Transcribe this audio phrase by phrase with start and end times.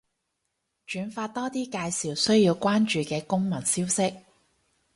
[0.87, 4.15] 轉發多啲介紹需要關注嘅公民消息